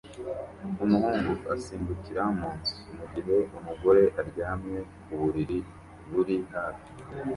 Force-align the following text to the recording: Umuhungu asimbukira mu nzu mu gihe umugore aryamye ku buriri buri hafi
Umuhungu 0.83 1.31
asimbukira 1.55 2.23
mu 2.37 2.49
nzu 2.57 2.75
mu 2.97 3.05
gihe 3.13 3.37
umugore 3.57 4.03
aryamye 4.21 4.79
ku 5.03 5.11
buriri 5.19 5.59
buri 6.11 6.35
hafi 6.53 6.87